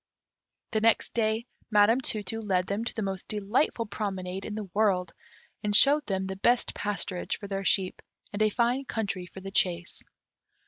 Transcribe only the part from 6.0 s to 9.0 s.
them the best pasturage for their sheep, and a fine